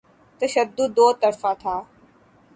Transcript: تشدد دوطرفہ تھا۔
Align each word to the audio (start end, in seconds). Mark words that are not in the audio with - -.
تشدد 0.41 0.79
دوطرفہ 0.97 1.51
تھا۔ 1.61 1.75